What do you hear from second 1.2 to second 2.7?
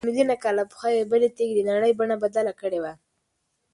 تېږې د نړۍ بڼه بدله